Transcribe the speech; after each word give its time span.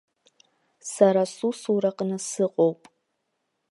Сара 0.93 1.23
сусураҟны 1.35 2.17
сыҟоуп. 2.27 2.81